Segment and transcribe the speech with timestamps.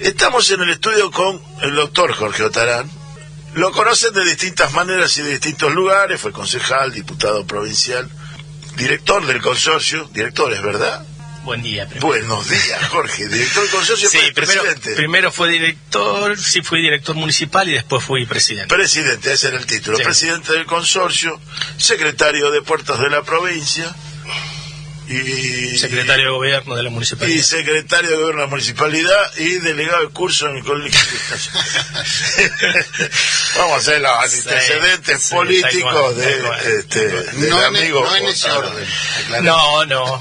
[0.00, 2.90] Estamos en el estudio con el doctor Jorge Otarán.
[3.54, 6.20] Lo conocen de distintas maneras y de distintos lugares.
[6.20, 8.08] Fue concejal, diputado provincial,
[8.76, 10.08] director del consorcio.
[10.12, 11.04] Directores, ¿verdad?
[11.44, 11.86] Buen día.
[11.86, 12.06] Primero.
[12.06, 13.28] Buenos días, Jorge.
[13.28, 14.94] Director del consorcio Sí, primero, presidente.
[14.94, 18.74] primero fue director, sí fui director municipal y después fui presidente.
[18.74, 19.96] Presidente, ese era el título.
[19.98, 20.04] Sí.
[20.04, 21.38] Presidente del consorcio,
[21.76, 23.94] secretario de puertos de la provincia
[25.10, 27.42] y Secretario de gobierno de la y municipalidad.
[27.44, 31.00] secretario de gobierno de la municipalidad y delegado de curso en el colegio.
[33.56, 36.42] Vamos a hacer los antecedentes sí, políticos de,
[36.78, 38.04] este, del No, en, amigo.
[38.04, 38.86] no en ese orden.
[39.42, 40.20] No, no,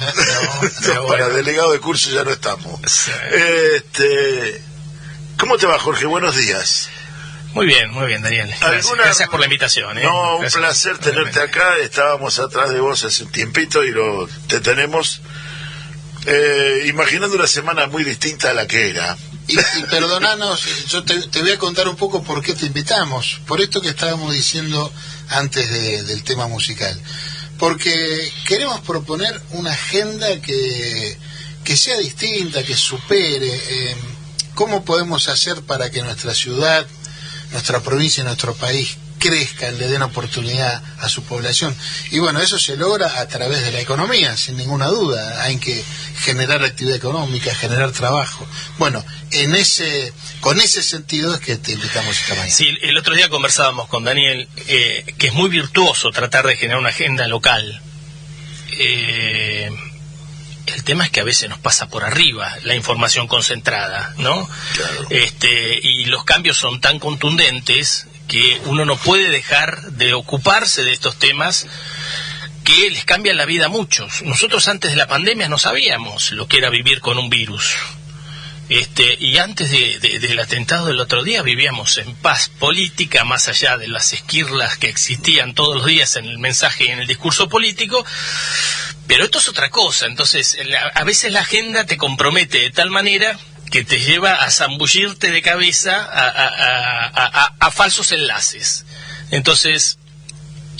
[1.08, 2.80] Para delegado de curso ya no estamos.
[2.88, 3.12] Sí.
[3.76, 4.62] Este,
[5.38, 6.06] ¿Cómo te va, Jorge?
[6.06, 6.90] Buenos días.
[7.54, 8.48] Muy bien, muy bien, Daniel.
[8.48, 9.98] Gracias, ¿Alguna- gracias por la invitación.
[9.98, 10.04] ¿eh?
[10.04, 10.62] No, un Gracias.
[10.62, 11.78] placer tenerte acá.
[11.82, 15.22] Estábamos atrás de vos hace un tiempito y lo, te tenemos
[16.26, 19.18] eh, imaginando una semana muy distinta a la que era.
[19.48, 23.42] Y, y perdonanos, yo te, te voy a contar un poco por qué te invitamos.
[23.48, 24.92] Por esto que estábamos diciendo
[25.30, 27.00] antes de- del tema musical.
[27.58, 31.18] Porque queremos proponer una agenda que,
[31.64, 33.50] que sea distinta, que supere.
[33.54, 33.96] eh,
[34.56, 36.86] ¿Cómo podemos hacer para que nuestra ciudad,
[37.52, 41.76] nuestra provincia y nuestro país crezcan, le den oportunidad a su población?
[42.12, 45.44] Y bueno, eso se logra a través de la economía, sin ninguna duda.
[45.44, 45.84] Hay que
[46.20, 48.48] generar actividad económica, generar trabajo.
[48.78, 52.52] Bueno, en ese, con ese sentido es que te invitamos esta mañana.
[52.52, 56.80] Sí, el otro día conversábamos con Daniel eh, que es muy virtuoso tratar de generar
[56.80, 57.82] una agenda local.
[58.72, 59.70] Eh,
[60.74, 64.50] el tema es que a veces nos pasa por arriba la información concentrada, ¿no?
[64.74, 65.08] Claro.
[65.10, 70.94] Este, y los cambios son tan contundentes que uno no puede dejar de ocuparse de
[70.94, 71.68] estos temas
[72.64, 74.22] que les cambian la vida a muchos.
[74.22, 77.76] Nosotros antes de la pandemia no sabíamos lo que era vivir con un virus.
[78.70, 83.48] Este, y antes de- de- del atentado del otro día vivíamos en paz política, más
[83.48, 87.08] allá de las esquirlas que existían todos los días en el mensaje y en el
[87.08, 88.06] discurso político.
[89.08, 90.06] Pero esto es otra cosa.
[90.06, 90.56] Entonces,
[90.94, 93.40] a veces la agenda te compromete de tal manera
[93.72, 96.08] que te lleva a zambullirte de cabeza
[97.60, 98.86] a falsos enlaces.
[99.32, 99.98] Entonces,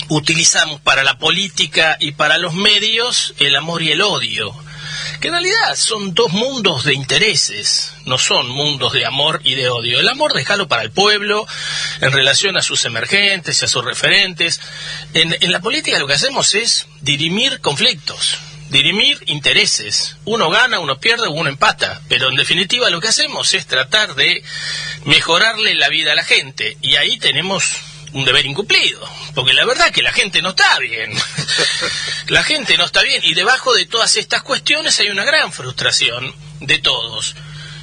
[0.08, 4.54] utilizamos para la política y para los medios el amor y el odio,
[5.20, 9.68] que en realidad son dos mundos de intereses, no son mundos de amor y de
[9.68, 10.00] odio.
[10.00, 11.46] El amor déjalo para el pueblo
[12.00, 14.60] en relación a sus emergentes y a sus referentes.
[15.12, 18.38] En, en la política lo que hacemos es dirimir conflictos.
[18.70, 20.16] Dirimir intereses.
[20.24, 22.00] Uno gana, uno pierde, uno empata.
[22.08, 24.42] Pero en definitiva lo que hacemos es tratar de
[25.04, 26.78] mejorarle la vida a la gente.
[26.80, 27.76] Y ahí tenemos
[28.12, 31.12] un deber incumplido, porque la verdad es que la gente no está bien.
[32.28, 36.34] la gente no está bien y debajo de todas estas cuestiones hay una gran frustración
[36.60, 37.34] de todos.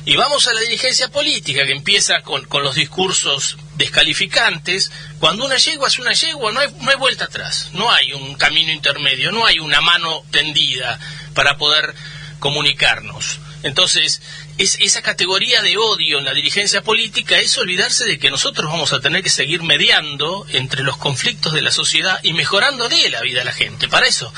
[0.06, 4.90] Y vamos a la dirigencia política que empieza con, con los discursos descalificantes.
[5.20, 8.36] Cuando una yegua es una yegua, no hay, no hay vuelta atrás, no hay un
[8.36, 10.98] camino intermedio, no hay una mano tendida
[11.34, 11.94] para poder
[12.40, 13.40] comunicarnos.
[13.64, 14.22] Entonces,
[14.58, 18.94] es, esa categoría de odio en la dirigencia política es olvidarse de que nosotros vamos
[18.94, 23.42] a tener que seguir mediando entre los conflictos de la sociedad y mejorándole la vida
[23.42, 23.88] a la gente.
[23.88, 24.32] Para eso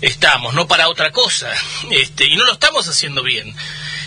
[0.00, 1.52] estamos, no para otra cosa.
[1.90, 3.54] Este, y no lo estamos haciendo bien.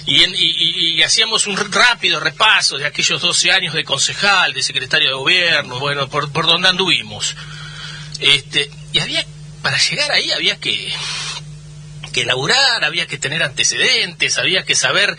[0.05, 5.09] Y, en- y hacíamos un rápido repaso de aquellos 12 años de concejal, de secretario
[5.09, 7.35] de gobierno, bueno, por, por donde anduvimos.
[8.19, 9.23] Este, y había,
[9.61, 10.91] para llegar ahí había que,
[12.07, 15.15] que laburar, había que tener antecedentes, había que saber,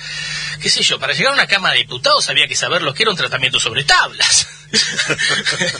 [0.60, 3.02] qué sé yo, para llegar a una Cámara de Diputados había que saber lo que
[3.04, 4.48] era un tratamiento sobre tablas.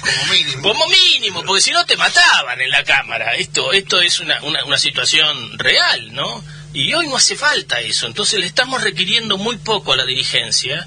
[0.00, 0.62] Como mínimo.
[0.62, 3.34] Como mínimo, porque si no te mataban en la Cámara.
[3.36, 6.42] Esto, esto es una, una, una situación real, ¿no?
[6.72, 8.06] Y hoy no hace falta eso.
[8.06, 10.86] Entonces le estamos requiriendo muy poco a la dirigencia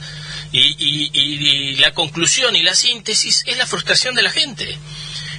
[0.51, 4.77] y, y- y- y la conclusión y la síntesis es la frustración de la gente.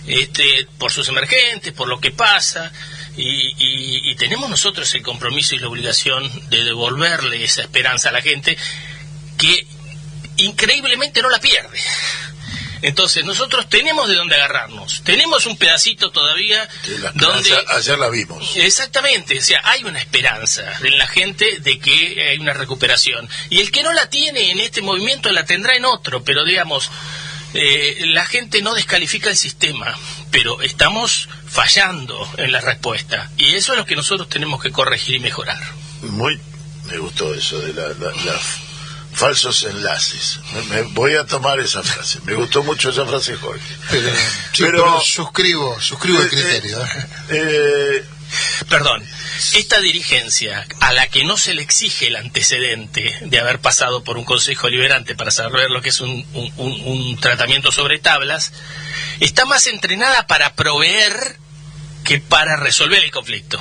[0.07, 2.73] Este, por sus emergentes, por lo que pasa,
[3.17, 3.25] y,
[3.59, 8.23] y- y tenemos nosotros el compromiso y la obligación de devolverle esa esperanza a la
[8.23, 8.57] gente
[9.39, 9.67] que
[10.39, 11.79] increíblemente no la pierde.
[12.85, 16.69] Entonces nosotros tenemos de dónde agarrarnos, tenemos un pedacito todavía
[17.01, 17.49] la donde...
[17.69, 18.57] ayer la vimos.
[18.57, 23.29] Exactamente, o sea, hay una esperanza en la gente de que hay una recuperación.
[23.51, 26.91] Y el que no la tiene en este movimiento la tendrá en otro, pero digamos,
[27.55, 29.97] eh, la gente no descalifica el sistema,
[30.33, 33.31] pero estamos fallando en la respuesta.
[33.37, 35.61] Y eso es lo que nosotros tenemos que corregir y mejorar.
[36.03, 36.41] Muy,
[36.87, 38.41] me gustó eso de la, la- la-
[39.15, 40.41] falsos enlaces.
[40.55, 42.19] Me, me- voy a tomar esa frase.
[42.25, 43.63] Me gustó mucho esa frase, Jorge.
[43.91, 44.15] Pero, sí,
[44.63, 46.83] Pero- pero suscribo, suscribo el criterio.
[46.83, 47.07] ¿eh?
[47.31, 48.05] Eh,
[48.71, 49.07] Perdón,
[49.53, 54.17] esta dirigencia a la que no se le exige el antecedente de haber pasado por
[54.17, 56.27] un consejo liberante para saber lo que es un,
[56.57, 58.53] un tratamiento sobre tablas,
[59.21, 61.37] está más entrenada para proveer
[62.05, 63.61] que para resolver el conflicto.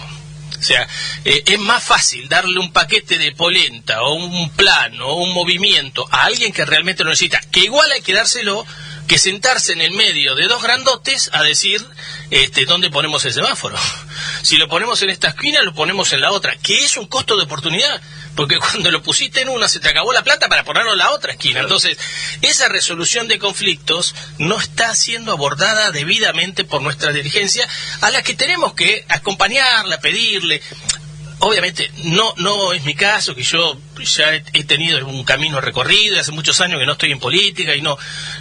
[0.62, 0.88] O sea,
[1.26, 6.08] eh, es más fácil darle un paquete de polenta o un plan o un movimiento
[6.12, 8.64] a alguien que realmente lo necesita, que igual hay que dárselo
[9.08, 11.84] que sentarse en el medio de dos grandotes a decir
[12.30, 13.78] este, dónde ponemos el semáforo.
[14.44, 17.38] Si lo ponemos en esta esquina, lo ponemos en la otra, que es un costo
[17.38, 18.02] de oportunidad,
[18.42, 21.12] porque cuando lo pusiste en una se te acabó la plata para ponerlo en la
[21.12, 21.60] otra esquina.
[21.60, 21.96] Entonces,
[22.42, 27.70] esa resolución de conflictos no está siendo abordada debidamente por nuestra dirigencia,
[28.02, 30.60] a la que tenemos que acompañarla, pedirle.
[31.38, 36.32] Obviamente no no es mi caso que yo ya he, tenido un camino recorrido hace
[36.32, 37.96] muchos años que no estoy en política y no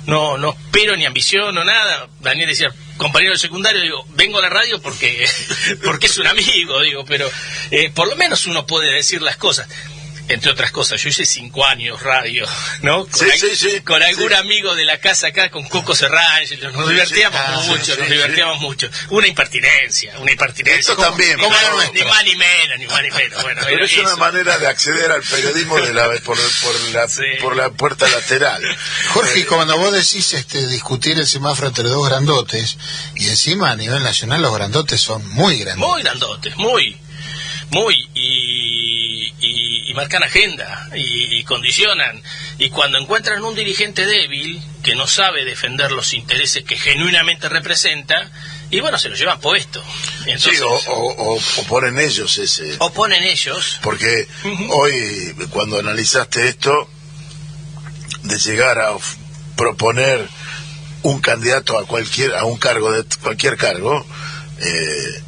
[0.07, 2.09] no no espero ni ambiciono nada.
[2.21, 5.27] Daniel decía compañero secundario digo vengo a la radio porque
[5.85, 7.29] porque es un amigo digo pero
[7.71, 9.69] eh, por lo menos uno puede decir las cosas
[10.31, 11.01] entre otras cosas.
[11.01, 12.47] Yo hice cinco años radio,
[12.83, 13.07] ¿no?
[13.07, 16.43] Con, sí, sí, con algún amigo de la casa acá, con Coco Serrán,
[16.73, 18.89] nos divertíamos ah, mucho, nos divertíamos mucho.
[19.11, 20.81] Una impertinencia, una impertinencia.
[20.81, 21.37] Esto también.
[21.37, 23.41] Ni, más, ni más ni menos, ni más ni menos.
[23.51, 27.09] Bueno, Pero es una manera de acceder al periodismo de la, por, por, la,
[27.41, 28.63] por la puerta lateral.
[29.09, 32.77] Jorge, cuando vos decís este, discutir el semáforo entre dos grandotes,
[33.17, 35.87] y encima a nivel nacional los grandotes son muy grandes.
[35.87, 36.97] Muy grandotes, muy,
[37.71, 38.09] muy.
[38.15, 39.01] Y
[39.41, 42.23] y, marcan agenda y, condicionan.
[42.59, 48.31] Y cuando encuentran un dirigente débil que no sabe defender los intereses que genuinamente representa,
[48.71, 49.83] y bueno, se lo llevan puesto.
[50.39, 51.39] sí, o,
[51.69, 52.77] ponen ellos ese.
[52.79, 53.81] O ponen ellos.
[53.83, 54.29] Porque
[54.71, 56.89] hoy, cuando analizaste esto,
[58.23, 58.97] de llegar a
[59.57, 60.29] proponer
[61.03, 64.07] un candidato a cualquier a un cargo de cualquier cargo
[64.61, 65.23] eh,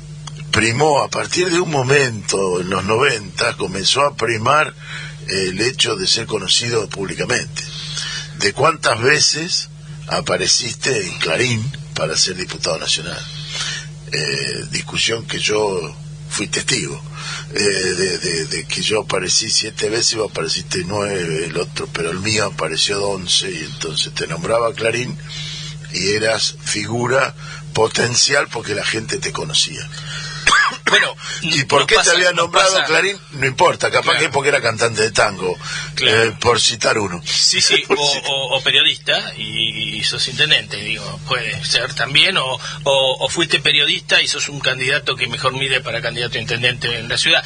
[0.53, 4.73] primó a partir de un momento en los 90 comenzó a primar
[5.27, 7.63] el hecho de ser conocido públicamente.
[8.39, 9.69] De cuántas veces
[10.09, 13.19] apareciste en Clarín para ser diputado nacional
[14.13, 15.97] eh, discusión que yo
[16.29, 17.03] fui testigo.
[17.55, 22.47] Eh, de, que yo aparecí siete veces vos apareciste nueve el otro pero el mío
[22.47, 25.17] apareció once y entonces te nombraba Clarín
[25.93, 27.35] y eras figura
[27.75, 29.87] potencial porque la gente te conocía
[30.93, 33.19] bueno, ¿y por qué te había nombrado Clarín?
[33.33, 35.59] No importa, capaz que porque era cantante de tango,
[36.03, 37.23] eh, por citar uno.
[37.25, 44.21] Sí, sí, o, periodista y, sos intendente, digo, puede ser también, o, o, fuiste periodista
[44.21, 47.43] y sos un candidato que mejor mide para candidato a intendente en la ciudad.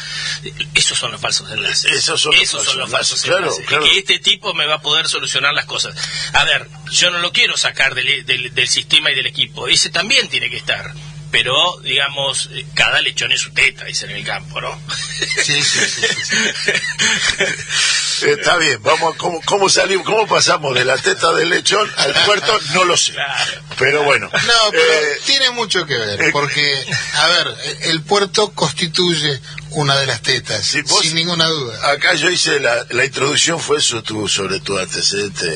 [0.74, 1.92] Esos son los falsos enlaces.
[1.92, 2.34] Esos son
[2.78, 3.66] los falsos, enlaces.
[3.66, 5.94] Que este tipo me va a poder solucionar las cosas.
[6.32, 10.50] A ver, yo no lo quiero sacar del sistema y del equipo, ese también tiene
[10.50, 10.92] que estar
[11.30, 14.80] pero digamos, cada lechón es su teta, dice en el campo, ¿no?
[15.42, 16.06] Sí, sí, sí.
[18.26, 22.58] Está bien, vamos, ¿cómo, ¿cómo salimos, cómo pasamos de la teta del lechón al puerto?
[22.72, 23.14] No lo sé.
[23.78, 24.30] Pero bueno.
[24.32, 26.84] No, pero eh, tiene mucho que ver, eh, porque,
[27.14, 29.40] a ver, el puerto constituye
[29.70, 31.90] una de las tetas, sin ninguna duda.
[31.90, 35.46] Acá yo hice la, la introducción, fue sobre tu antecedente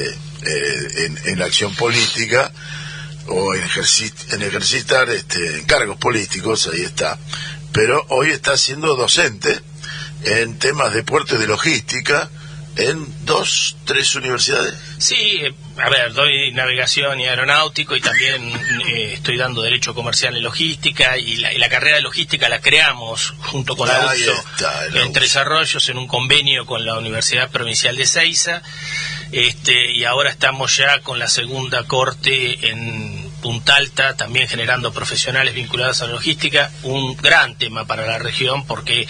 [0.42, 2.52] eh, en, en la acción política
[3.30, 7.18] o en, en ejercitar este, cargos políticos, ahí está.
[7.72, 9.60] Pero hoy está siendo docente
[10.24, 12.28] en temas de puerto y de logística
[12.76, 14.74] en dos, tres universidades.
[14.98, 15.42] Sí,
[15.76, 18.52] a ver, doy navegación y aeronáutico y también
[18.86, 23.76] eh, estoy dando derecho comercial en logística y la, carrera de logística la creamos junto
[23.76, 24.14] con la
[24.94, 28.62] en Tres Arroyos en un convenio con la Universidad Provincial de Ceiza
[29.32, 35.54] este, y ahora estamos ya con la segunda corte en Punta Alta, también generando profesionales
[35.54, 39.06] vinculados a la logística, un gran tema para la región porque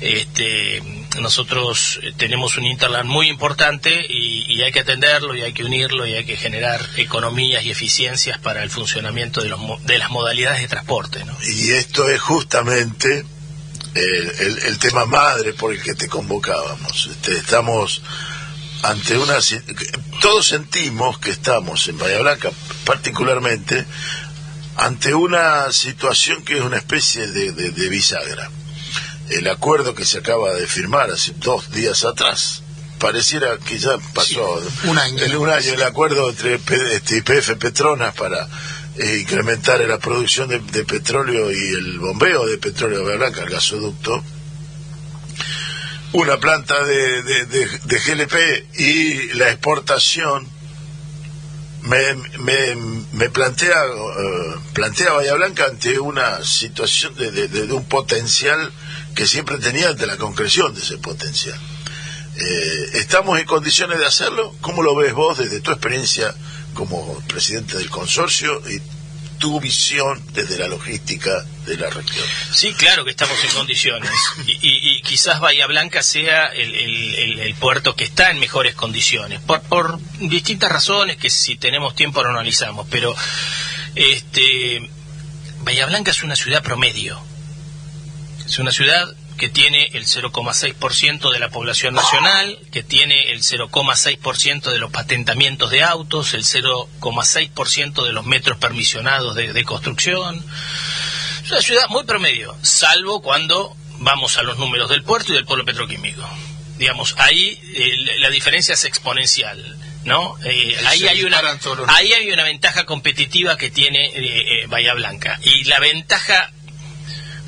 [0.00, 0.82] este,
[1.20, 6.14] nosotros tenemos un Interland muy importante y, hay que atenderlo y hay que unirlo y
[6.14, 10.68] hay que generar economías y eficiencias para el funcionamiento de, los, de las modalidades de
[10.68, 11.24] transporte.
[11.42, 13.24] Y esto es justamente
[13.94, 17.06] el, el, tema madre por el que te convocábamos.
[17.06, 18.02] Este, estamos
[18.82, 19.38] ante una
[20.20, 22.50] todos sentimos que estamos en Bahía Blanca
[22.84, 23.84] particularmente
[24.76, 28.48] ante una situación que es una especie de, bisagra.
[29.30, 32.62] El acuerdo que se acaba de firmar hace dos días atrás
[32.98, 34.62] pareciera que ya pasó.
[34.84, 38.48] Un año, un año el acuerdo entre YPF Petronas para
[38.96, 43.50] eh, incrementar la producción de, petróleo y el bombeo de petróleo de Bahía Blanca el
[43.50, 44.22] gasoducto
[46.12, 47.66] una planta de, de,
[47.98, 48.34] GLP
[48.78, 50.46] y la exportación
[51.82, 52.74] me, me,
[53.12, 58.72] me plantea, eh, plantea Bahía Blanca ante una situación de, de- de un potencial
[59.14, 61.58] que siempre tenía ante la concreción de ese potencial.
[62.36, 64.54] Eh, ¿Estamos en condiciones de hacerlo?
[64.60, 66.34] ¿Cómo lo ves vos desde tu experiencia
[66.74, 68.80] como presidente del consorcio y
[69.38, 72.24] tu visión desde la logística de la región?
[72.52, 74.10] Sí, claro que estamos en condiciones.
[74.46, 74.58] Y,
[74.96, 79.40] y- quizás Bahía Blanca sea el puerto que está en mejores condiciones.
[79.40, 82.86] Por, por distintas razones que si tenemos tiempo lo analizamos.
[82.90, 83.14] Pero
[83.94, 84.88] este,
[85.62, 87.20] Bahía Blanca es una ciudad promedio.
[88.46, 89.06] Es una ciudad
[89.38, 95.70] que tiene el 0,6% de la población nacional, que tiene el 0,6% de los patentamientos
[95.70, 100.44] de autos, el 0,6% de los metros permisionados de, de construcción.
[101.44, 105.44] Es una ciudad muy promedio, salvo cuando vamos a los números del puerto y del
[105.46, 106.28] polo petroquímico.
[106.76, 109.76] Digamos, ahí eh, la- diferencia es exponencial.
[110.04, 110.36] ¿No?
[110.44, 111.38] Eh, Ahí hay una,
[111.88, 115.38] ahí hay una ventaja competitiva que tiene eh, eh, Bahía Blanca.
[115.42, 116.50] Y la ventaja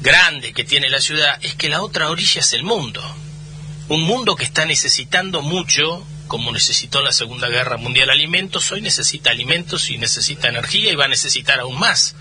[0.01, 3.03] grande que tiene la ciudad es que la otra orilla es el mundo.
[3.89, 9.31] Un mundo que está necesitando mucho, como necesitó la Segunda Guerra Mundial alimentos, hoy necesita
[9.31, 12.15] alimentos y necesita energía y va a necesitar aún más.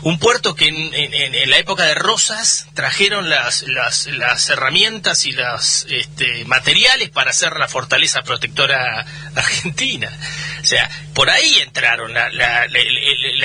[0.00, 3.66] Un puerto que en, la época de Rosas trajeron las,
[4.48, 9.04] herramientas y los este, materiales para hacer la fortaleza protectora
[9.34, 10.10] argentina.
[10.62, 12.64] O sea, por ahí entraron la,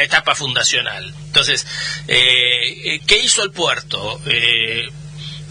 [0.01, 1.13] etapa fundacional.
[1.25, 1.67] Entonces,
[2.07, 4.21] eh, ¿qué hizo el puerto?
[4.27, 4.87] Eh,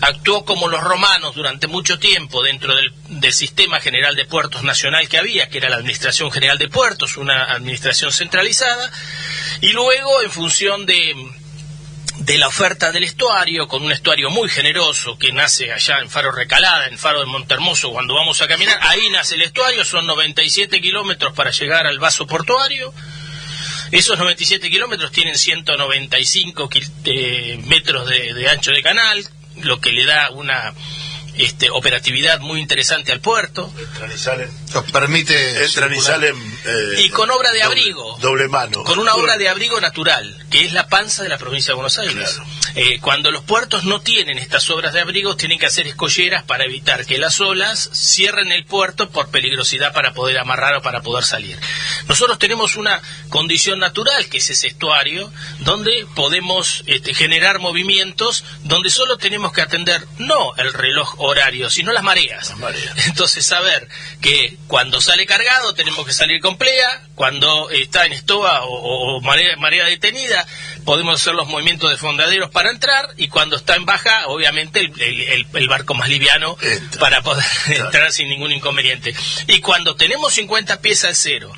[0.02, 2.92] actuó como los romanos durante mucho tiempo dentro del,
[3.32, 7.44] sistema general de puertos nacional que había, que era la Administración General de Puertos, una
[7.44, 8.90] administración centralizada,
[9.61, 11.14] y luego en función de,
[12.18, 16.32] de la oferta del estuario, con un estuario muy generoso que nace allá en Faro
[16.32, 20.80] Recalada, en Faro de Montermoso, cuando vamos a caminar, ahí nace el estuario, son 97
[20.80, 22.92] kilómetros para llegar al vaso portuario,
[23.92, 29.25] esos 97 kilómetros tienen 195 kil- eh, metros de ancho de canal,
[29.64, 30.73] lo que le da una
[31.37, 33.73] este, operatividad muy interesante al puerto.
[33.78, 38.19] Entran y salen, Nos permite entran y salen eh, Y con obra de doble- abrigo.
[38.21, 38.85] Doble mano.
[38.85, 41.99] Con una obra de abrigo natural, que es la panza de la provincia de Buenos
[41.99, 42.14] Aires.
[42.35, 42.45] Claro.
[42.74, 46.64] Eh, cuando los puertos no tienen estas obras de abrigo, tienen que hacer escolleras para
[46.64, 51.24] evitar que las olas cierren el puerto por peligrosidad para poder amarrar o para poder
[51.24, 51.58] salir.
[52.08, 58.90] Nosotros tenemos una condición natural, que es ese estuario, donde podemos este, generar movimientos, donde
[58.90, 62.50] solo tenemos que atender no el reloj horario, sino las mareas.
[62.50, 63.06] Las mareas.
[63.06, 63.88] Entonces, saber
[64.20, 69.20] que cuando sale cargado tenemos que salir con plea, cuando está en estoa o, o
[69.20, 70.46] marea, marea detenida,
[70.84, 75.00] podemos hacer los movimientos de fondaderos para entrar, y cuando está en baja, obviamente el,
[75.00, 77.00] el- el- el barco más liviano Entra.
[77.00, 79.14] para poder entrar sin ningún inconveniente.
[79.48, 81.52] Y cuando tenemos 50 pies al cero,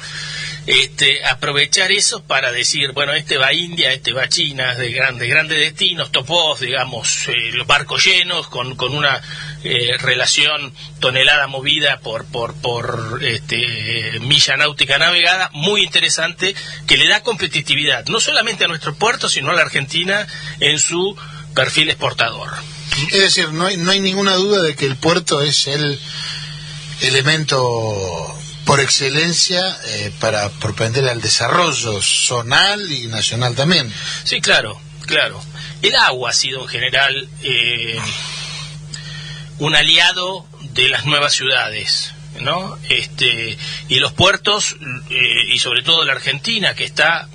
[0.67, 4.93] este, aprovechar eso para decir, bueno, este va a India, este va a China, de
[4.93, 9.21] grandes, grandes destinos, topos, digamos, eh, los barcos llenos, con, con una
[9.63, 16.55] eh, relación tonelada movida por, por, por este, milla náutica navegada, muy interesante,
[16.87, 20.27] que le da competitividad, no solamente a nuestro puerto, sino a la Argentina
[20.61, 21.17] en su
[21.55, 22.51] perfil exportador.
[23.11, 25.99] Es decir, no no hay ninguna duda de que el puerto es el
[27.01, 33.93] elemento por excelencia eh, para propender al desarrollo zonal y nacional también.
[34.25, 35.43] Sí, claro, claro.
[35.83, 37.99] El agua ha sido en general eh,
[39.59, 42.77] un aliado de las nuevas ciudades, ¿no?
[42.89, 43.57] Este,
[43.89, 44.77] y los puertos,
[45.11, 47.29] eh, y sobre todo la Argentina, que está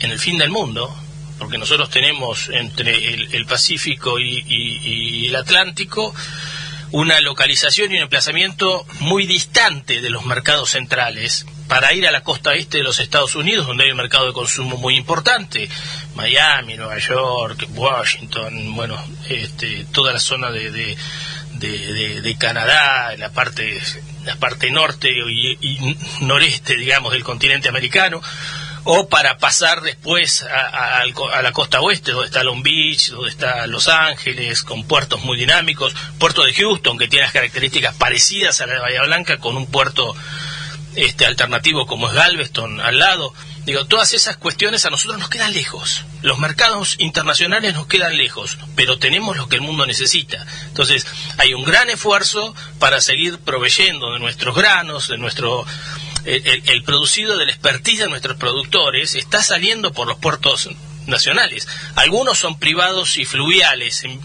[0.00, 0.94] en el fin del mundo,
[1.38, 6.14] porque nosotros tenemos entre el, Pacífico y- y el Atlántico
[6.92, 12.22] una localización y un emplazamiento muy distante de los mercados centrales para ir a la
[12.24, 15.68] costa este de los Estados Unidos, donde hay un mercado de consumo muy importante,
[16.16, 20.96] Miami, Nueva York, Washington, bueno, este, toda la zona de, de,
[21.52, 23.80] de- de- Canadá, la parte,
[24.24, 28.20] la parte norte y, y noreste, digamos, del continente americano,
[28.84, 33.66] o para pasar después a, a- la costa oeste, donde está Long Beach, donde está
[33.66, 38.66] Los Ángeles, con puertos muy dinámicos, puerto de Houston, que tiene las características parecidas a
[38.66, 40.14] la de Bahía Blanca, con un puerto
[40.96, 43.32] este alternativo como es Galveston al lado.
[43.64, 46.04] Digo, todas esas cuestiones a nosotros nos quedan lejos.
[46.22, 50.44] Los mercados internacionales nos quedan lejos, pero tenemos lo que el mundo necesita.
[50.66, 51.06] Entonces,
[51.36, 55.64] hay un gran esfuerzo para seguir proveyendo de nuestros granos, de nuestro
[56.24, 60.68] el, el- el producido del expertise de nuestros productores está saliendo por los puertos
[61.06, 61.66] nacionales.
[61.96, 64.20] Algunos son privados y fluviales en,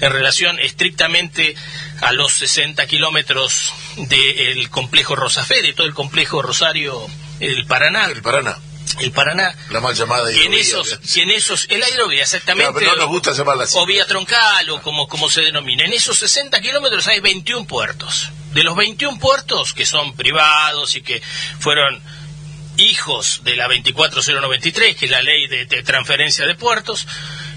[0.00, 1.54] en relación estrictamente
[2.00, 7.06] a los 60 kilómetros del complejo Rosafe, de todo el complejo Rosario
[7.40, 8.06] el Paraná.
[8.06, 8.58] El Paraná.
[9.00, 9.54] El Paraná.
[9.70, 12.64] La mal llamada que en hidrovía, esos, que en esos, el hidrovía exactamente.
[12.72, 13.78] Claro, pero no nos gusta llamarla así.
[13.78, 15.84] O vía troncal o como, como se denomina.
[15.84, 18.28] En esos 60 kilómetros hay 21 puertos.
[18.54, 21.22] De los 21 puertos que son privados y que
[21.58, 22.00] fueron
[22.76, 27.06] hijos de la 24093, que es la ley de, de transferencia de puertos,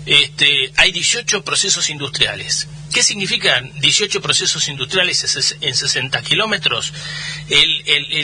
[0.05, 2.67] este, hay 18 procesos industriales.
[2.93, 6.93] ¿Qué significan 18 procesos industriales en ses- en 60 kilómetros?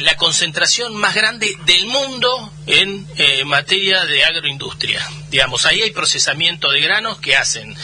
[0.01, 5.05] La concentración más grande del mundo en eh, materia de agroindustria.
[5.29, 7.75] Digamos, ahí hay procesamiento de granos que hacen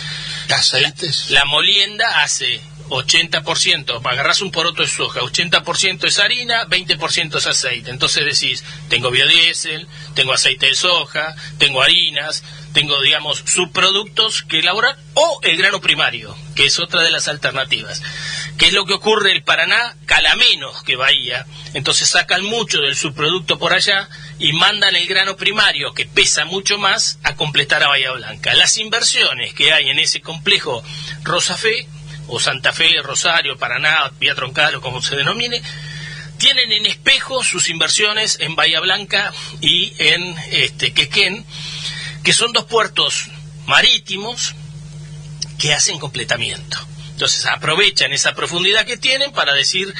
[0.50, 1.30] Aceites.
[1.32, 7.90] la molienda hace 80%, agarras un poroto de soja, 80% es harina, 20% es aceite.
[7.90, 14.98] Entonces decís, tengo biodiesel, tengo aceite de soja, tengo harinas, tengo, digamos, subproductos que elaborar,
[15.16, 18.04] o el grano primario, que es otra de las alternativas.
[18.58, 19.96] ¿Qué es lo que ocurre en el Paraná?
[20.06, 21.46] Cala menos que Bahía.
[21.74, 26.78] Entonces sacan mucho del subproducto por allá y mandan el grano primario, que pesa mucho
[26.78, 28.54] más, a completar a Bahía Blanca.
[28.54, 30.84] Las inversiones que hay en ese complejo
[31.24, 31.88] Rosa Fe,
[32.28, 35.62] o Santa Fe, Rosario, Paraná, Vía Troncal o como se denomine,
[36.38, 41.46] tienen en espejo sus inversiones en Bahía Blanca y en este, Quequén,
[42.24, 43.26] que son dos puertos
[43.66, 44.56] marítimos
[45.60, 46.78] que hacen completamiento.
[47.12, 49.94] Entonces aprovechan esa profundidad que tienen para decir,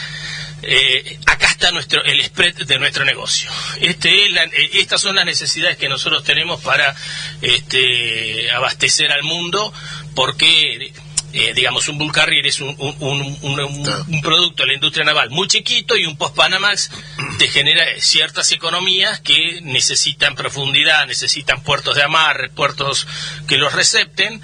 [0.62, 3.50] eh, acá está nuestro el spread de nuestro negocio.
[3.82, 6.96] Este eh, estas son las necesidades que nosotros tenemos para
[7.42, 9.74] este, abastecer al mundo,
[10.14, 10.94] porque
[11.34, 15.30] eh, digamos un Bull Carrier es un, un- un- un- producto de la industria naval
[15.30, 16.90] muy chiquito y un Post Panamax
[17.38, 23.08] te genera ciertas economías que necesitan profundidad, necesitan puertos de amarre, puertos
[23.48, 24.42] que los recepten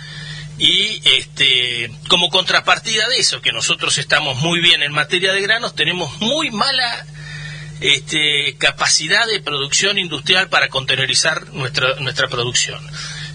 [0.59, 5.75] y este como contrapartida de eso que nosotros estamos muy bien en materia de granos
[5.75, 7.05] tenemos muy mala
[7.81, 12.79] este, capacidad de producción industrial para contenerizar nuestra nuestra producción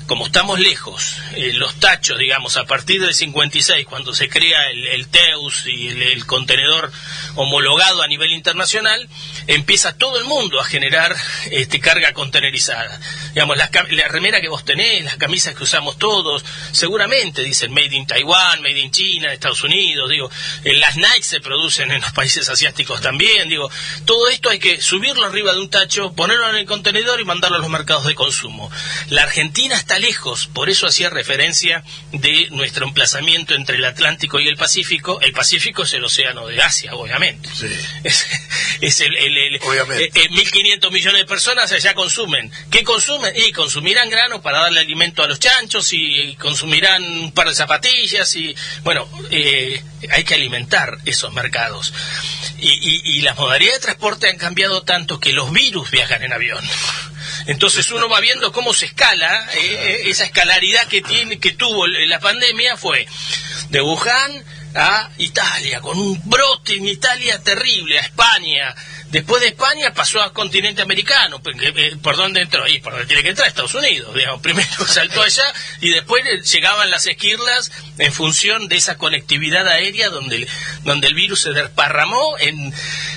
[0.08, 4.88] como estamos lejos, eh, los tachos, digamos, a partir del 56, cuando se crea el,
[4.88, 6.90] el TEUS y el, el contenedor
[7.34, 9.06] homologado a nivel internacional,
[9.46, 11.14] empieza todo el mundo a generar
[11.50, 12.99] este, carga contenerizada.
[13.34, 17.95] Digamos, las la remera que vos tenés, las camisas que usamos todos, seguramente dicen Made
[17.95, 20.30] in Taiwán, Made in China, Estados Unidos, digo,
[20.64, 23.71] eh, las Nike se producen en los países asiáticos también, digo,
[24.04, 27.56] todo esto hay que subirlo arriba de un tacho, ponerlo en el contenedor y mandarlo
[27.58, 28.71] a los mercados de consumo.
[29.10, 34.49] La Argentina está lejos, por eso hacía referencia de nuestro emplazamiento entre el Atlántico y
[34.49, 35.21] el Pacífico.
[35.21, 37.49] El Pacífico es el océano de Asia, obviamente.
[37.54, 37.67] Sí.
[38.04, 38.26] Es,
[38.80, 40.04] es el, el- el- Obviamente.
[40.04, 42.50] eh, eh, 1.500 millones de personas allá consumen.
[42.71, 43.18] ¿Qué consumen?
[43.35, 48.35] Y consumirán grano para darle alimento a los chanchos y consumirán un par de zapatillas
[48.37, 51.93] y, bueno, eh, hay que alimentar esos mercados.
[52.59, 56.33] Y, y- y las modalidades de transporte han cambiado tanto que los virus viajan en
[56.33, 56.65] avión.
[57.47, 61.87] Entonces uno va viendo cómo se escala, eh, eh, esa escalaridad que tiene, que tuvo
[61.87, 63.07] la pandemia fue
[63.71, 68.75] de Wuhan a Italia, con un brote en Italia terrible, a España.
[69.10, 71.40] Después de España pasó al continente americano.
[71.42, 72.64] porque, eh, ¿Por dónde entró?
[72.64, 74.14] Ahí, por donde tiene que entrar, Estados Unidos.
[74.14, 74.40] Digamos.
[74.49, 75.44] Primero saltó allá
[75.80, 80.49] y después eh, llegaban las esquirlas en función de esa conectividad aérea donde, el-
[80.84, 82.73] donde el virus se desparramó en,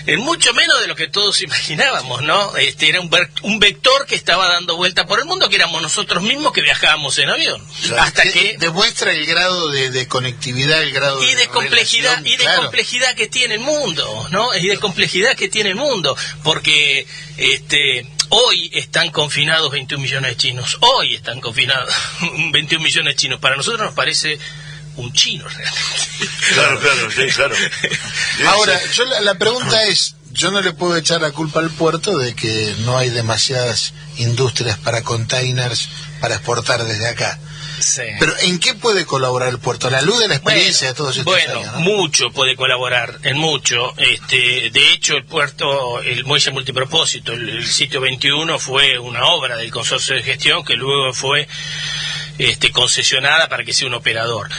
[0.08, 2.56] en mucho menos de lo que todos imaginábamos, ¿no?
[2.58, 5.82] Este, era un, ver- un vector que estaba dando vuelta por el mundo, que éramos
[5.82, 7.65] nosotros mismos que viajábamos en avión.
[7.84, 8.01] Claro.
[8.04, 12.32] Hasta que demuestra el grado de, de conectividad, el grado y de complejidad relación, y
[12.38, 12.62] de claro.
[12.63, 15.81] complejidad que tiene el mundo no y de complejidad que tiene el mundo
[16.44, 17.06] porque
[17.38, 21.94] este hoy están confinados 21 millones de chinos hoy están confinados
[22.52, 24.39] 21 millones de chinos para nosotros nos parece
[24.98, 26.02] un chino realmente
[26.54, 27.56] Claro, claro, sí, claro.
[28.48, 32.17] Ahora, yo la, la pregunta es, yo no le puedo echar la culpa al puerto
[32.17, 35.89] de que no hay demasiadas industrias para containers
[36.20, 37.39] para exportar desde acá.
[37.82, 38.04] Sí.
[38.20, 39.89] Pero ¿en qué puede colaborar el puerto?
[39.89, 41.80] La luz de la experiencia de todos estos bueno, años, ¿no?
[41.82, 43.94] mucho puede colaborar, en mucho.
[43.98, 49.58] Este, de hecho, el puerto, el muelle multipropósito, el, el sitio 21 fue una obra
[49.58, 51.48] del consorcio de gestión que luego fue
[52.38, 54.50] este, concesionada para que sea un operador.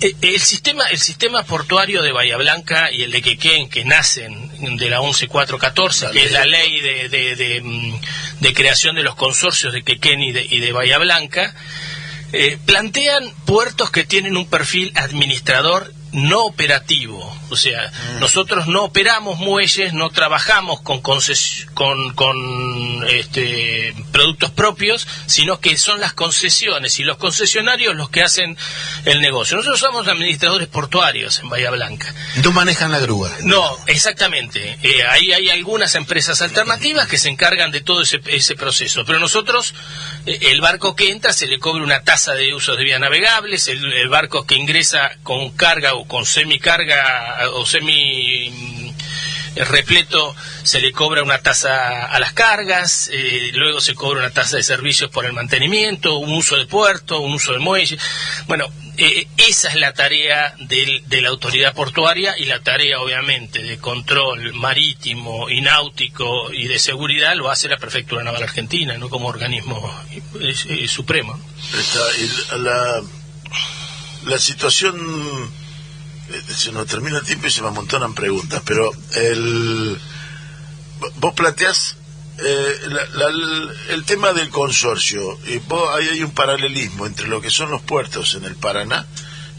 [0.00, 4.50] Eh, El sistema, el sistema portuario de Bahía Blanca y el de Quequén, que nacen
[4.76, 8.00] de la 11414, La que es la ley de, de- de, mm,
[8.40, 11.54] de creación de los consorcios de Quequén y de, y de Bahía Blanca,
[12.32, 19.38] eh, plantean puertos que tienen un perfil administrador no operativo, O sea, nosotros no operamos
[19.38, 21.20] muelles, no trabajamos con, con,
[22.14, 28.56] con este, productos propios, sino que son las concesiones y los concesionarios los que hacen
[29.04, 29.58] el negocio.
[29.58, 32.14] Nosotros somos administradores portuarios en Bahía Blanca.
[32.42, 33.30] ¿No manejan la grúa?
[33.42, 34.78] No, exactamente.
[34.82, 39.18] Eh, ahí hay algunas empresas alternativas que se encargan de todo ese, ese proceso, pero
[39.18, 39.74] nosotros,
[40.24, 43.68] eh, el barco que entra se le cobra una tasa de usos de vías navegables,
[43.68, 48.90] el, el barco que ingresa con carga o con semicarga o semi mm,
[49.56, 54.56] repleto se le cobra una tasa a las cargas, eh, luego se cobra una tasa
[54.56, 57.98] de servicios por el mantenimiento, un uso de puerto, un uso de muelle.
[58.46, 63.78] Bueno, eh, esa es la tarea de la autoridad portuaria y la tarea obviamente de
[63.78, 69.28] control marítimo y náutico y de seguridad lo hace la Prefectura Naval Argentina, no como
[69.28, 69.92] organismo
[70.40, 71.38] eh, supremo.
[72.58, 75.50] la, situación
[76.54, 79.98] se nos termina el tiempo y se me amontonan preguntas, pero el
[81.16, 81.96] vos planteás
[82.38, 82.76] eh,
[83.90, 87.82] el tema del consorcio, y vos, ahí hay un paralelismo entre lo que son los
[87.82, 89.06] puertos en el Paraná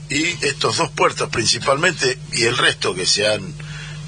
[0.10, 3.54] y estos dos puertos principalmente y el resto que se han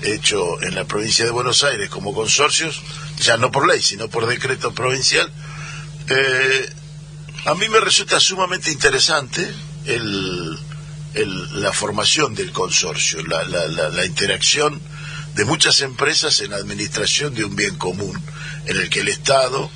[0.01, 2.81] hecho en la provincia de Buenos Aires como consorcios,
[3.19, 5.31] ya no por ley, sino por decreto provincial.
[6.09, 6.73] Eh,
[7.45, 9.49] a mí me resulta sumamente interesante
[9.85, 10.57] el,
[11.15, 14.81] la formación del consorcio, la, la, interacción
[15.33, 18.21] de muchas empresas en la administración de un bien común,
[18.65, 19.69] en el que el Estado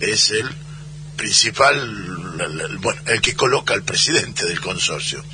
[0.00, 0.48] es el
[1.16, 1.80] principal,
[2.78, 5.24] bueno, el que coloca al presidente del consorcio.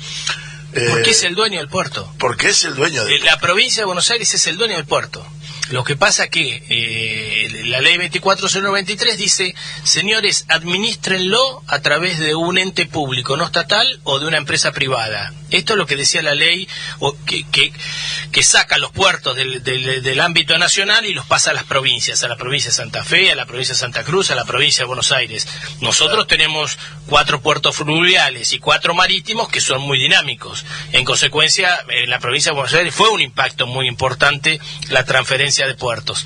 [0.89, 2.13] Porque es el dueño del puerto.
[2.19, 5.25] Porque es el dueño del La provincia de Buenos Aires es el dueño del puerto.
[5.71, 12.57] Lo que pasa que eh, la ley 24093 dice, señores, administrenlo a través de un
[12.57, 15.31] ente público no estatal o de una empresa privada.
[15.51, 16.67] Esto es lo que decía la ley
[16.99, 21.65] o que, que, saca los puertos del, del, ámbito nacional y los pasa a las
[21.65, 24.45] provincias, a la provincia de Santa Fe, a la provincia de Santa Cruz, a la
[24.45, 25.45] provincia de Buenos Aires.
[25.81, 30.65] Nosotros tenemos cuatro puertos fluviales y cuatro marítimos que son muy dinámicos.
[30.93, 35.58] En consecuencia, en la provincia de Buenos Aires fue un impacto muy importante la transferencia
[35.67, 36.25] de puertos.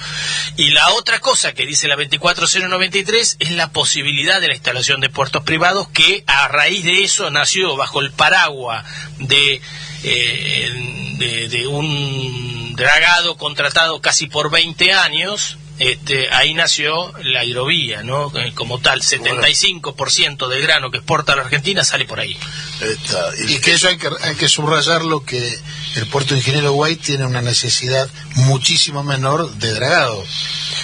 [0.58, 5.10] Y la otra cosa que dice la 24093 es la posibilidad de la instalación de
[5.10, 8.86] puertos privados que a raíz de eso nació bajo el paraguas
[9.20, 9.62] de,
[10.04, 18.32] eh, de, un dragado contratado casi por 20 años, este, ahí nació la hidrovía, ¿no?
[18.38, 22.38] Eh, como tal, 75% del grano que exporta la Argentina sale por ahí.
[23.48, 25.60] y, que eso hay que, hay que subrayarlo que
[25.96, 30.26] el puerto Ingeniero White tiene una necesidad muchísimo menor de dragado.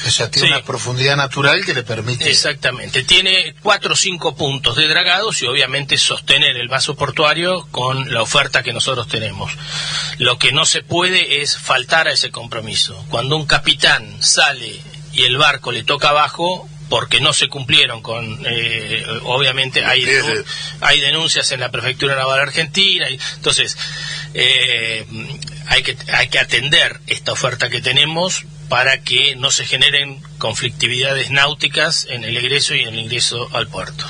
[0.08, 2.30] O sea, tiene una profundidad natural que le permite.
[2.30, 3.04] Exactamente.
[3.04, 8.22] Tiene cuatro o cinco puntos de dragados y obviamente sostener el vaso portuario con la
[8.22, 9.52] oferta que nosotros tenemos.
[10.18, 13.04] Lo que no se puede es faltar a ese compromiso.
[13.10, 14.80] Cuando un capitán sale
[15.14, 20.04] y el barco le toca abajo, porque no se cumplieron con, eh, obviamente hay,
[20.82, 23.78] hay denuncias en la Prefectura Naval Argentina, entonces
[24.34, 25.06] eh,
[25.68, 31.32] hay, que, hay que atender esta oferta que tenemos para que no se generen conflictividades
[31.32, 34.06] náuticas en el egreso y en el ingreso al puerto.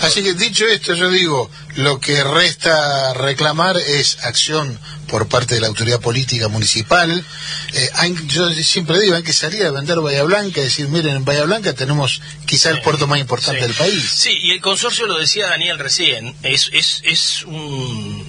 [0.00, 4.78] Así que dicho esto, yo digo, lo que resta reclamar es acción
[5.10, 7.24] por parte de la autoridad política municipal.
[7.72, 7.90] Eh,
[8.26, 11.72] yo siempre digo, hay que salir a vender Bahía Blanca, decir, miren, en Bahía Blanca
[11.74, 14.08] tenemos quizá el puerto más importante del país.
[14.08, 18.24] Sí, y el consorcio lo decía Daniel recién, es, es, es, un,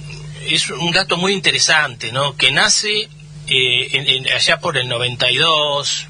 [0.48, 2.36] es un dato muy interesante, ¿no?
[2.36, 3.08] Que nace
[3.46, 6.06] eh, allá por el 92,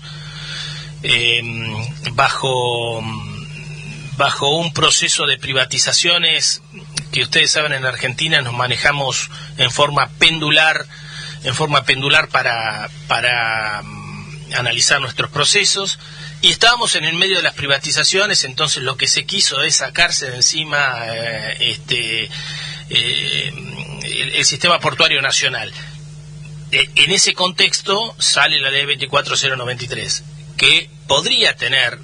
[1.03, 3.03] em, bajo,
[4.17, 6.63] bajo un proceso de privatizaciones
[7.13, 10.87] que ustedes saben en Argentina nos manejamos en forma pendular,
[11.45, 15.99] en forma pendular para, para mm, analizar nuestros procesos
[16.41, 20.31] y estábamos en el medio de las privatizaciones, entonces lo que se quiso es sacarse
[20.31, 22.31] de encima eh, este,
[22.91, 23.53] eh,
[24.13, 25.73] el, sistema portuario nacional.
[26.71, 30.25] Eh, en ese contexto sale la ley 24093,
[30.57, 31.99] que podría tener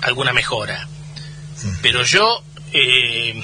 [0.00, 0.88] alguna mejora.
[1.80, 3.42] Pero yo, eh,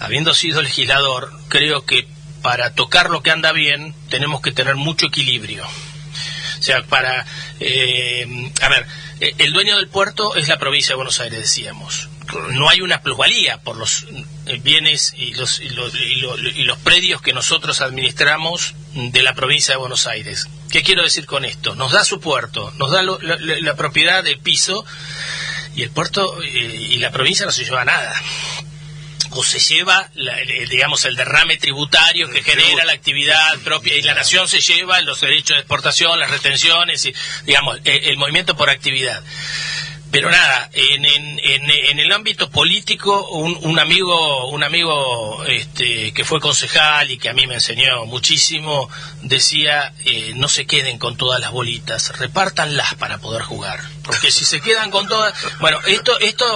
[0.00, 2.08] habiendo sido legislador, creo que
[2.42, 5.66] para tocar lo que anda bien tenemos que tener mucho equilibrio.
[5.66, 7.26] O sea, para...
[7.60, 8.86] Eh, a ver,
[9.20, 12.07] el dueño del puerto es la provincia de Buenos Aires, decíamos
[12.50, 14.04] no hay una plusvalía por los
[14.46, 19.74] eh, bienes y los, y los, y los, predios que nosotros administramos de la provincia
[19.74, 20.46] de Buenos Aires.
[20.70, 21.74] ¿Qué quiero decir con esto?
[21.74, 24.84] Nos da su puerto, nos da la, propiedad del piso
[25.76, 28.14] y el puerto eh, y la provincia no se lleva nada.
[29.32, 34.00] o se lleva, la- el- digamos, el derrame tributario que genera la actividad propia y
[34.02, 37.14] la nación se lleva los derechos de exportación, las retenciones y,
[37.44, 39.22] digamos, el, movimiento por actividad.
[40.10, 46.12] Pero nada, en, en, en, en el ámbito político, un, un amigo, un amigo este,
[46.14, 48.88] que fue concejal y que a mí me enseñó muchísimo,
[49.20, 53.80] decía, eh, no se queden con todas las bolitas, repártanlas para poder jugar.
[54.02, 55.34] Porque si se quedan con todas...
[55.60, 56.46] Bueno, esto, esto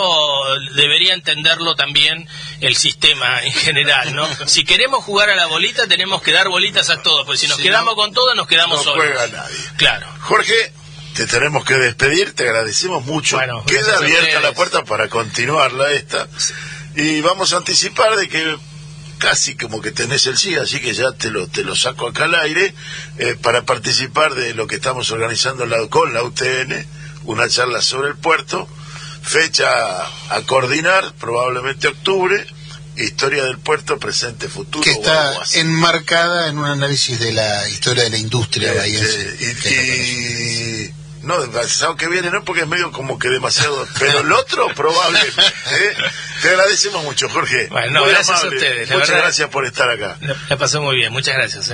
[0.75, 2.27] debería entenderlo también
[2.63, 4.27] el sistema en general, ¿no?
[4.47, 7.59] Si queremos jugar a la bolita, tenemos que dar bolitas a todos, porque si nos
[7.59, 9.05] Si quedamos no, con todas, nos quedamos no solos.
[9.05, 9.57] juega nadie.
[9.77, 10.07] Claro.
[10.21, 10.73] Jorge,
[11.15, 13.37] te tenemos que despedir, te agradecemos mucho.
[13.37, 16.29] Bueno, Queda abierta la puerta para continuarla esta.
[16.97, 18.57] Y vamos a anticipar de que
[19.19, 22.25] casi como que tenés el sí, así que ya te lo, te lo saco acá
[22.25, 22.75] al aire,
[23.19, 26.87] eh, para participar de lo que estamos organizando la- con la UTN,
[27.25, 28.69] una charla sobre el puerto,
[29.23, 29.69] fecha
[30.31, 32.45] a coordinar, probablemente octubre,
[32.97, 34.83] historia del puerto, presente, futuro.
[34.83, 39.37] que está enmarcada en un análisis de la historia de la industria Eh, bahiense.
[39.41, 43.87] eh, y, no, el sábado que viene no, porque es medio como que demasiado.
[43.99, 45.21] Pero el otro, probable.
[45.21, 45.97] ¿eh?
[46.43, 47.69] Te agradecemos mucho, Jorge.
[47.71, 49.23] Bueno, gracias a ustedes, Muchas verdad.
[49.25, 50.17] gracias por estar acá.
[50.21, 51.69] La, la pasé muy bien, muchas gracias.
[51.69, 51.71] ¿eh?